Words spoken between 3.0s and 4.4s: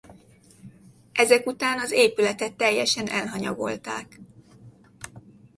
elhanyagolták.